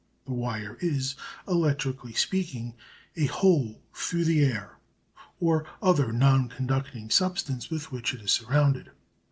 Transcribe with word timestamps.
The 0.25 0.33
wire 0.33 0.79
is, 0.81 1.13
electrically 1.47 2.13
speaking, 2.13 2.73
a 3.15 3.25
"hole" 3.27 3.83
through 3.93 4.25
the 4.25 4.43
air 4.43 4.79
or 5.39 5.63
other 5.79 6.11
non 6.11 6.49
conducting 6.49 7.11
substance 7.11 7.69
with 7.69 7.91
which 7.91 8.11
it 8.15 8.21
is 8.21 8.31
surrounded. 8.31 8.89